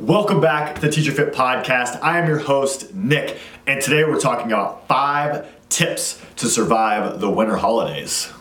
[0.00, 2.00] Welcome back to the Teacher Fit Podcast.
[2.02, 7.28] I am your host, Nick, and today we're talking about five tips to survive the
[7.28, 8.32] winter holidays.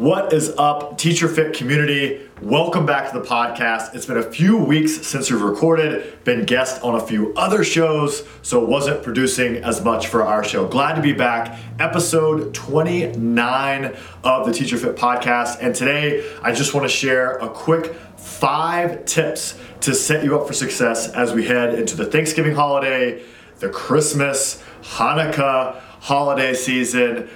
[0.00, 2.26] What is up, Teacher Fit community?
[2.40, 3.94] Welcome back to the podcast.
[3.94, 8.26] It's been a few weeks since we've recorded, been guest on a few other shows,
[8.40, 10.66] so wasn't producing as much for our show.
[10.66, 11.60] Glad to be back.
[11.78, 13.94] Episode 29
[14.24, 15.58] of the Teacher Fit podcast.
[15.60, 20.46] And today, I just want to share a quick five tips to set you up
[20.46, 23.22] for success as we head into the Thanksgiving holiday,
[23.58, 27.28] the Christmas, Hanukkah holiday season,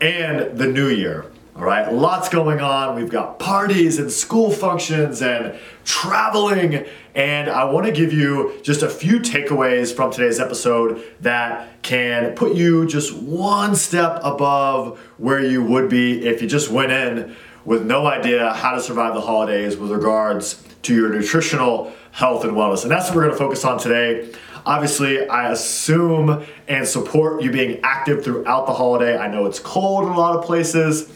[0.00, 1.30] and the New Year.
[1.58, 2.94] All right, lots going on.
[2.94, 6.86] We've got parties and school functions and traveling.
[7.16, 12.36] And I want to give you just a few takeaways from today's episode that can
[12.36, 17.34] put you just one step above where you would be if you just went in
[17.64, 22.52] with no idea how to survive the holidays with regards to your nutritional health and
[22.52, 22.82] wellness.
[22.82, 24.32] And that's what we're going to focus on today.
[24.64, 29.16] Obviously, I assume and support you being active throughout the holiday.
[29.18, 31.10] I know it's cold in a lot of places.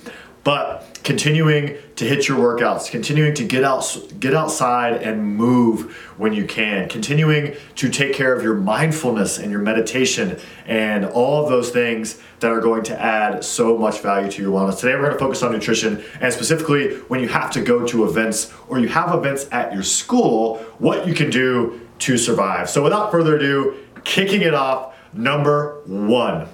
[0.45, 6.33] But continuing to hit your workouts, continuing to get out get outside and move when
[6.33, 11.49] you can, continuing to take care of your mindfulness and your meditation and all of
[11.49, 14.81] those things that are going to add so much value to your wellness.
[14.81, 18.05] Today we're going to focus on nutrition and specifically when you have to go to
[18.05, 22.69] events or you have events at your school, what you can do to survive.
[22.69, 26.49] So without further ado, kicking it off, number 1.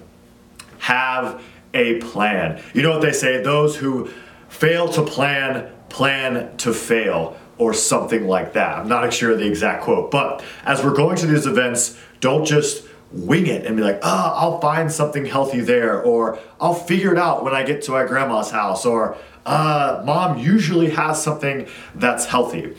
[0.79, 1.43] Have
[1.75, 2.63] a plan.
[2.75, 3.43] You know what they say?
[3.43, 4.11] Those who
[4.49, 8.79] fail to plan, plan to fail, or something like that.
[8.79, 12.87] I'm not sure the exact quote, but as we're going to these events, don't just
[13.11, 17.19] wing it and be like, oh, I'll find something healthy there, or I'll figure it
[17.19, 22.27] out when I get to my grandma's house, or uh, mom usually has something that's
[22.27, 22.77] healthy.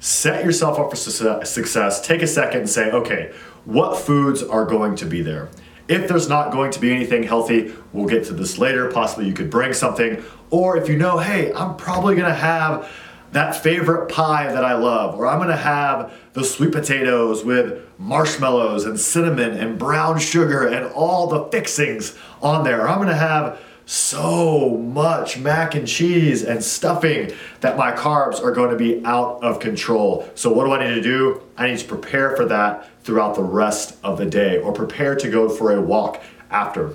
[0.00, 2.04] Set yourself up for success.
[2.04, 3.32] Take a second and say, okay,
[3.64, 5.48] what foods are going to be there?
[5.92, 8.90] If there's not going to be anything healthy, we'll get to this later.
[8.90, 10.24] Possibly you could bring something.
[10.48, 12.90] Or if you know, hey, I'm probably gonna have
[13.32, 18.86] that favorite pie that I love, or I'm gonna have the sweet potatoes with marshmallows
[18.86, 23.60] and cinnamon and brown sugar and all the fixings on there, or I'm gonna have
[23.86, 29.42] so much mac and cheese and stuffing that my carbs are going to be out
[29.42, 30.28] of control.
[30.34, 31.42] So, what do I need to do?
[31.56, 35.30] I need to prepare for that throughout the rest of the day or prepare to
[35.30, 36.94] go for a walk after.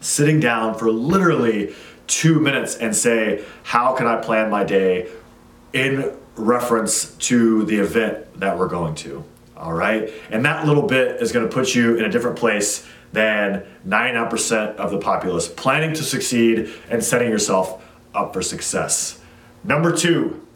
[0.00, 1.74] Sitting down for literally
[2.06, 5.08] two minutes and say, How can I plan my day
[5.72, 9.24] in reference to the event that we're going to?
[9.56, 10.12] All right.
[10.30, 14.76] And that little bit is going to put you in a different place than 99%
[14.76, 17.82] of the populace planning to succeed and setting yourself
[18.14, 19.20] up for success.
[19.62, 20.46] Number two,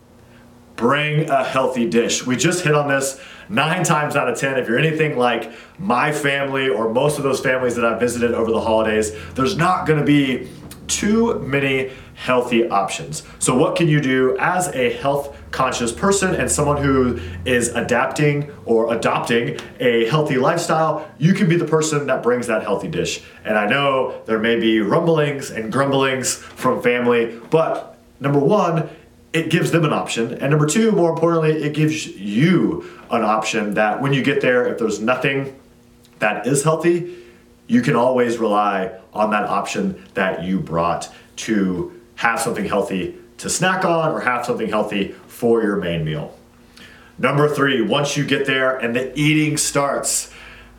[0.76, 2.26] bring a healthy dish.
[2.26, 4.58] We just hit on this nine times out of 10.
[4.58, 8.50] If you're anything like my family or most of those families that I've visited over
[8.50, 10.48] the holidays, there's not gonna be
[10.86, 13.22] too many healthy options.
[13.38, 18.48] So, what can you do as a health conscious person and someone who is adapting
[18.64, 21.10] or adopting a healthy lifestyle?
[21.18, 23.24] You can be the person that brings that healthy dish.
[23.44, 28.88] And I know there may be rumblings and grumblings from family, but number one,
[29.32, 30.32] it gives them an option.
[30.34, 34.64] And number two, more importantly, it gives you an option that when you get there,
[34.68, 35.58] if there's nothing
[36.20, 37.16] that is healthy,
[37.66, 41.12] you can always rely on that option that you brought
[41.48, 46.36] to have something healthy to snack on or have something healthy for your main meal.
[47.18, 50.32] Number three, once you get there and the eating starts,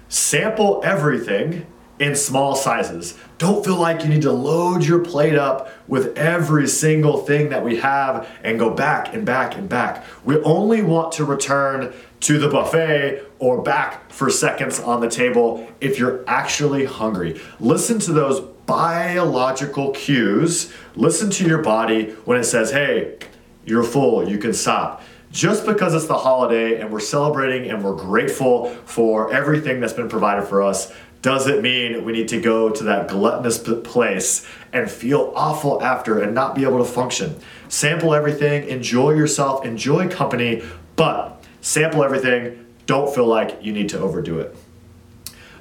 [0.08, 1.66] sample everything
[2.00, 3.18] in small sizes.
[3.38, 7.64] Don't feel like you need to load your plate up with every single thing that
[7.64, 10.06] we have and go back and back and back.
[10.24, 15.68] We only want to return to the buffet or back for seconds on the table
[15.80, 17.40] if you're actually hungry.
[17.60, 20.72] Listen to those biological cues.
[20.96, 23.18] Listen to your body when it says, hey,
[23.66, 25.02] you're full, you can stop.
[25.32, 30.10] Just because it's the holiday and we're celebrating and we're grateful for everything that's been
[30.10, 30.92] provided for us
[31.22, 36.34] doesn't mean we need to go to that gluttonous place and feel awful after and
[36.34, 37.38] not be able to function.
[37.68, 40.64] Sample everything, enjoy yourself, enjoy company,
[40.96, 42.66] but sample everything.
[42.86, 44.56] Don't feel like you need to overdo it.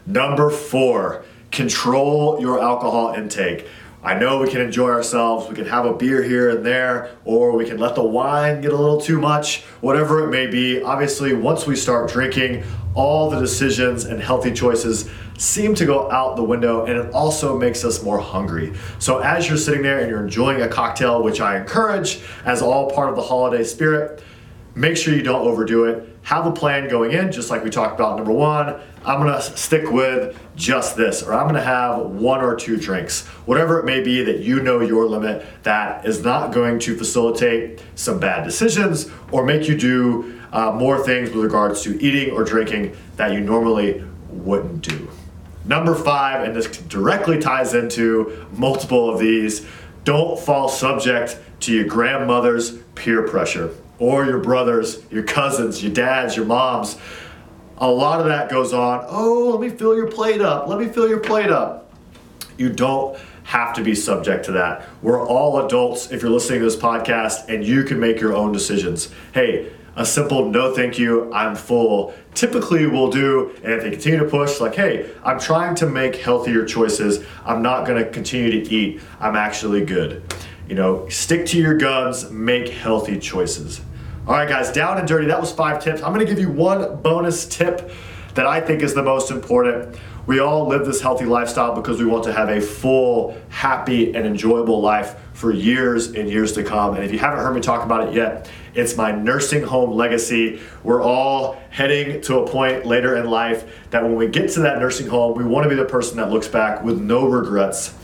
[0.06, 3.66] Number four, control your alcohol intake.
[4.02, 7.56] I know we can enjoy ourselves, we can have a beer here and there, or
[7.56, 10.80] we can let the wine get a little too much, whatever it may be.
[10.80, 12.62] Obviously, once we start drinking,
[12.94, 17.58] all the decisions and healthy choices seem to go out the window and it also
[17.58, 18.72] makes us more hungry.
[18.98, 22.90] So as you're sitting there and you're enjoying a cocktail, which I encourage as all
[22.90, 24.22] part of the holiday spirit,
[24.78, 26.08] make sure you don't overdo it.
[26.22, 28.80] Have a plan going in, just like we talked about number one.
[29.04, 33.80] I'm gonna stick with just this, or I'm gonna have one or two drinks, whatever
[33.80, 38.20] it may be that you know your limit that is not going to facilitate some
[38.20, 42.96] bad decisions or make you do uh, more things with regards to eating or drinking
[43.16, 45.08] that you normally wouldn't do.
[45.64, 49.66] Number five, and this directly ties into multiple of these,
[50.04, 56.36] don't fall subject to your grandmother's peer pressure or your brothers, your cousins, your dads,
[56.36, 56.98] your moms.
[57.78, 59.04] A lot of that goes on.
[59.08, 60.68] Oh, let me fill your plate up.
[60.68, 61.92] Let me fill your plate up.
[62.56, 64.88] You don't have to be subject to that.
[65.00, 68.52] We're all adults if you're listening to this podcast and you can make your own
[68.52, 69.10] decisions.
[69.32, 74.20] Hey, a simple no thank you, I'm full typically will do, and if they continue
[74.20, 78.72] to push, like, hey, I'm trying to make healthier choices, I'm not gonna continue to
[78.72, 80.22] eat, I'm actually good.
[80.68, 83.80] You know, stick to your guns, make healthy choices.
[84.28, 85.26] All right, guys, down and dirty.
[85.28, 86.02] That was five tips.
[86.02, 87.90] I'm going to give you one bonus tip
[88.34, 89.96] that I think is the most important.
[90.26, 94.26] We all live this healthy lifestyle because we want to have a full, happy, and
[94.26, 96.94] enjoyable life for years and years to come.
[96.94, 100.60] And if you haven't heard me talk about it yet, it's my nursing home legacy.
[100.82, 104.78] We're all heading to a point later in life that when we get to that
[104.78, 107.94] nursing home, we want to be the person that looks back with no regrets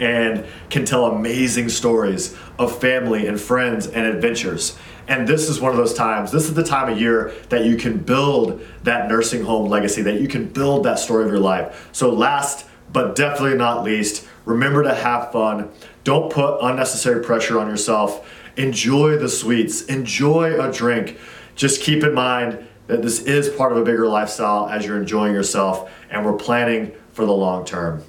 [0.00, 4.78] and can tell amazing stories of family and friends and adventures.
[5.08, 7.76] And this is one of those times, this is the time of year that you
[7.76, 11.88] can build that nursing home legacy, that you can build that story of your life.
[11.92, 15.70] So, last but definitely not least, remember to have fun.
[16.04, 18.32] Don't put unnecessary pressure on yourself.
[18.56, 21.18] Enjoy the sweets, enjoy a drink.
[21.56, 25.34] Just keep in mind that this is part of a bigger lifestyle as you're enjoying
[25.34, 28.02] yourself, and we're planning for the long term.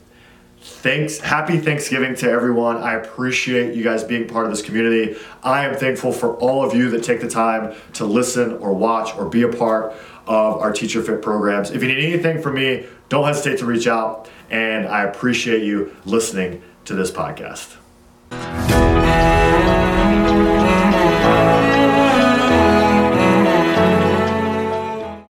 [0.59, 1.19] Thanks.
[1.19, 2.77] Happy Thanksgiving to everyone.
[2.77, 5.15] I appreciate you guys being part of this community.
[5.43, 9.15] I am thankful for all of you that take the time to listen or watch
[9.15, 9.93] or be a part
[10.25, 11.71] of our Teacher Fit programs.
[11.71, 14.29] If you need anything from me, don't hesitate to reach out.
[14.49, 17.77] And I appreciate you listening to this podcast.